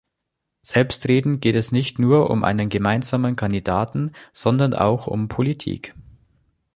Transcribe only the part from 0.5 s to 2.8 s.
Selbstredend geht es nicht nur um einen